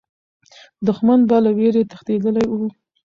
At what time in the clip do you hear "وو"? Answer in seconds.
2.47-2.67